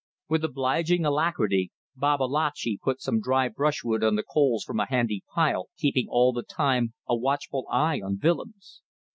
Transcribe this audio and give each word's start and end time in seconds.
With 0.29 0.43
obliging 0.43 1.05
alacrity 1.05 1.71
Babalatchi 1.95 2.79
put 2.83 3.01
some 3.01 3.21
dry 3.21 3.49
brushwood 3.49 4.03
on 4.03 4.15
the 4.15 4.23
coals 4.23 4.63
from 4.63 4.79
a 4.79 4.87
handy 4.87 5.23
pile, 5.35 5.69
keeping 5.77 6.07
all 6.09 6.33
the 6.33 6.41
time 6.41 6.95
a 7.07 7.15
watchful 7.15 7.67
eye 7.69 7.99
on 8.01 8.19
Willems. 8.19 8.81